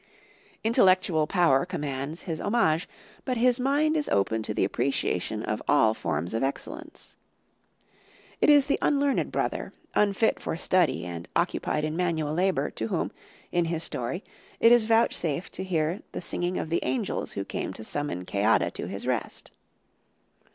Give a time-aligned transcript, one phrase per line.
[0.63, 2.89] Intellectual power commands his homage,
[3.23, 7.15] but his mind is open to the appreciation of all forms of excellence.
[8.41, 13.11] It is the unlearned brother, unfit for study and occupied in manual labour, to whom,
[13.51, 14.23] in his story,
[14.59, 18.71] it is vouchsafed to hear the singing of the angels who came to summon Ceadda
[18.71, 19.51] to his rest.